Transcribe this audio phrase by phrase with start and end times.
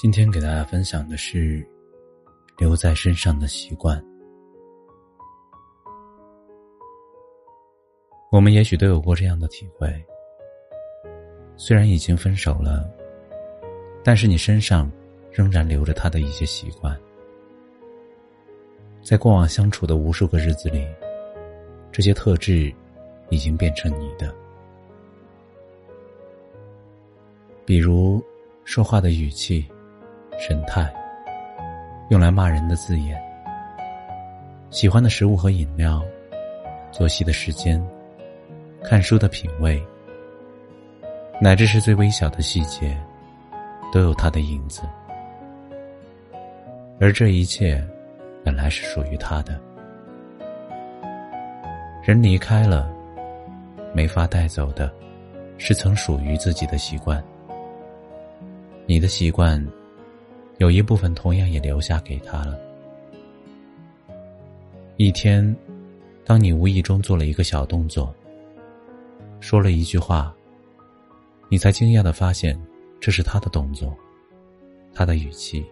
[0.00, 1.66] 今天给大家分享的是
[2.56, 4.00] 留在身上的习惯。
[8.30, 9.92] 我们也许都有过这样的体会：
[11.56, 12.88] 虽然已经分手了，
[14.04, 14.88] 但是你身上
[15.32, 16.96] 仍然留着他的一些习惯。
[19.02, 20.86] 在过往相处的无数个日子里，
[21.90, 22.72] 这些特质
[23.30, 24.32] 已经变成你的，
[27.64, 28.24] 比如
[28.62, 29.68] 说话的语气。
[30.38, 30.88] 神态，
[32.10, 33.20] 用来骂人的字眼，
[34.70, 36.00] 喜欢的食物和饮料，
[36.92, 37.84] 作息的时间，
[38.84, 39.82] 看书的品味，
[41.40, 42.96] 乃至是最微小的细节，
[43.92, 44.82] 都有他的影子。
[47.00, 47.84] 而这一切，
[48.44, 49.60] 本来是属于他的。
[52.04, 52.88] 人离开了，
[53.92, 54.88] 没法带走的，
[55.58, 57.20] 是曾属于自己的习惯。
[58.86, 59.60] 你的习惯。
[60.58, 62.58] 有一部分同样也留下给他了。
[64.96, 65.56] 一天，
[66.24, 68.12] 当你无意中做了一个小动作，
[69.38, 70.34] 说了一句话，
[71.48, 72.60] 你才惊讶的发现，
[72.98, 73.96] 这是他的动作，
[74.92, 75.64] 他的语气。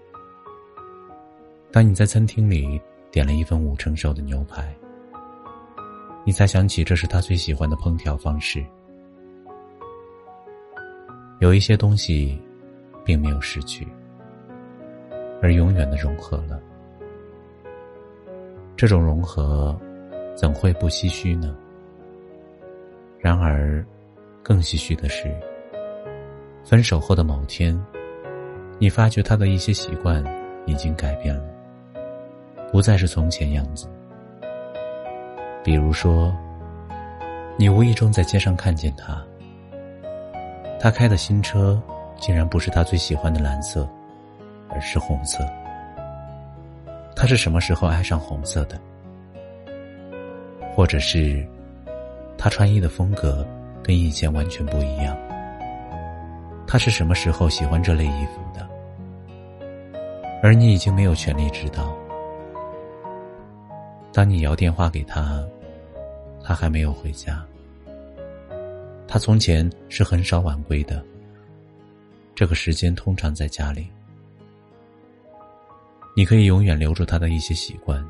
[1.73, 2.81] 当你在餐厅里
[3.11, 4.72] 点了一份五成熟的牛排，
[6.25, 8.65] 你才想起这是他最喜欢的烹调方式。
[11.41, 12.41] 有一些东西，
[13.05, 13.87] 并没有失去。
[15.47, 16.61] 而永远的融合了，
[18.77, 19.79] 这种融合
[20.34, 21.57] 怎会不唏嘘呢？
[23.21, 23.87] 然而，
[24.43, 25.33] 更唏嘘的是，
[26.65, 27.81] 分手后的某天，
[28.81, 30.21] 你发觉他的一些习惯
[30.67, 31.45] 已经改变了，
[32.73, 33.87] 不再是从前样子。
[35.62, 36.37] 比如说，
[37.56, 39.25] 你无意中在街上看见他，
[40.81, 41.81] 他开的新车
[42.19, 43.89] 竟然不是他最喜欢的蓝色。
[44.69, 45.47] 而是红色。
[47.15, 48.78] 他是什么时候爱上红色的？
[50.75, 51.47] 或者是
[52.37, 53.47] 他穿衣的风格
[53.82, 55.16] 跟以前完全不一样？
[56.66, 58.69] 他是什么时候喜欢这类衣服的？
[60.43, 61.97] 而你已经没有权利知道。
[64.12, 65.43] 当你摇电话给他，
[66.43, 67.43] 他还没有回家。
[69.09, 71.03] 他从前是很少晚归的，
[72.34, 73.88] 这个时间通常在家里。
[76.19, 78.03] 你可以永远留住他的一些习惯，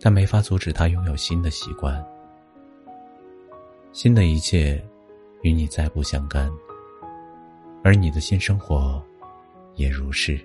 [0.00, 2.04] 但没法阻止他拥有新的习惯。
[3.92, 4.84] 新的一切
[5.42, 6.50] 与你再不相干，
[7.84, 9.00] 而你的新生活
[9.76, 10.44] 也如是。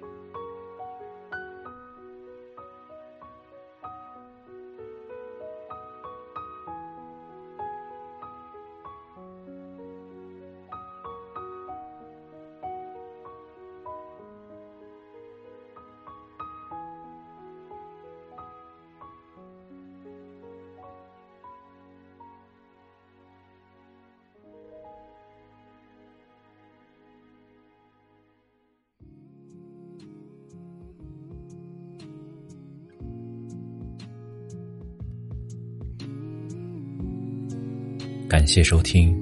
[38.31, 39.13] 感谢收听，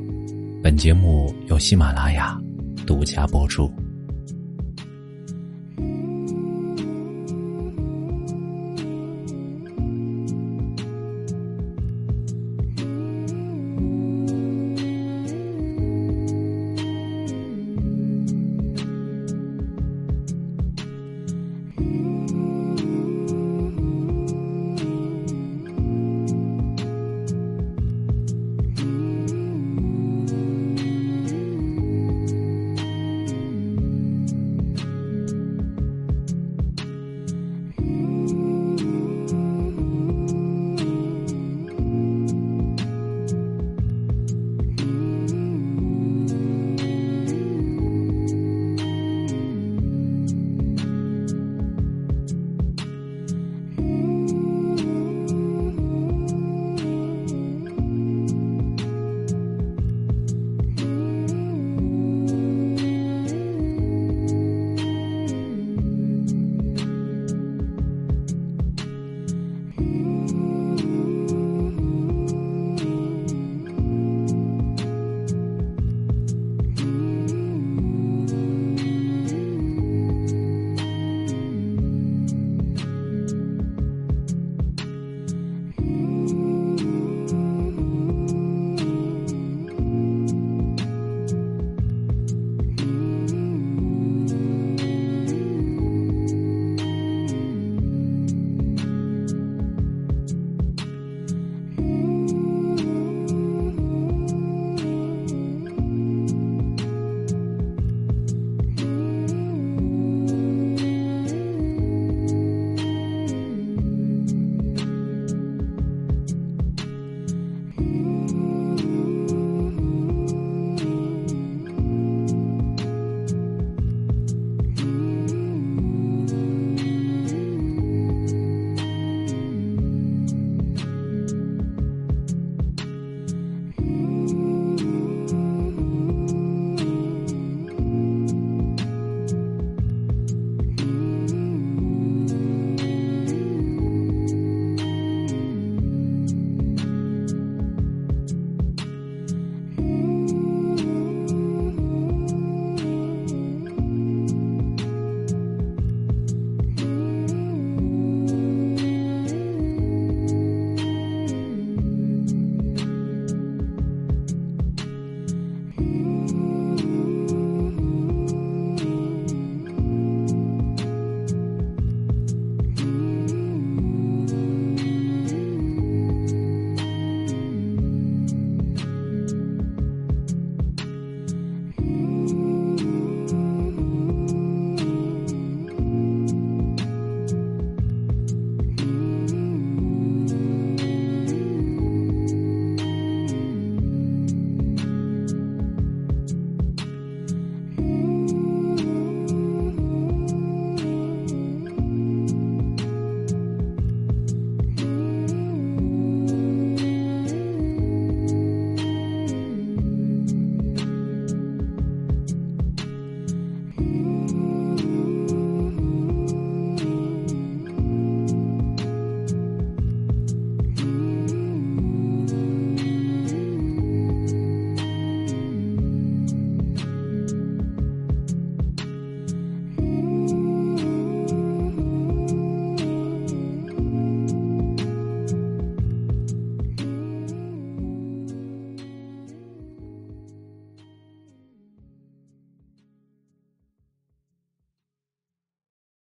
[0.61, 2.39] 本节目由喜马拉雅
[2.85, 3.67] 独家播出。